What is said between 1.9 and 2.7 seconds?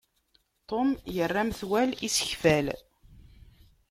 isekfal.